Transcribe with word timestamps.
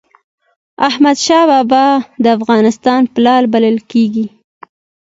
احمد 0.89 1.17
شاه 1.25 1.45
بابا 1.49 1.85
د 2.23 2.25
افغانستان 2.37 3.01
پلار 3.15 3.43
بلل 3.53 3.77
کېږي. 3.91 4.25